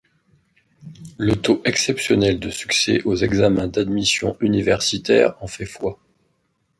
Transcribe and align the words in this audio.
Le 1.19 1.35
taux 1.35 1.61
exceptionnel 1.63 2.39
de 2.39 2.49
succès 2.49 3.03
aux 3.05 3.17
examens 3.17 3.67
d’admission 3.67 4.35
universitaire 4.41 5.35
en 5.41 5.45
fait 5.47 5.67
foi. 5.67 5.99